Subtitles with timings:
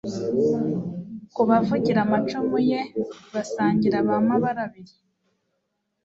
[1.35, 2.81] kubavugira amacumu Ye
[3.33, 4.93] Basangira ba Mabarabiri